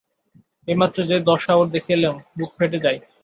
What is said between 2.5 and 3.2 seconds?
ফেটে যায়।